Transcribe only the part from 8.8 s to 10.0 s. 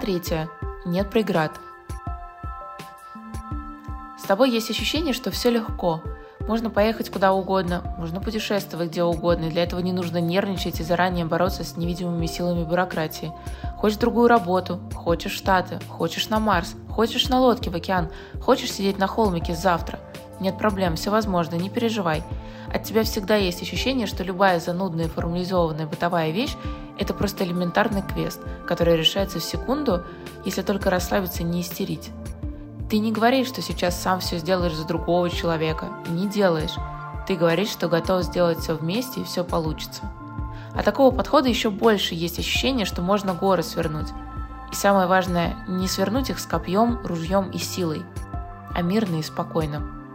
где угодно, и для этого не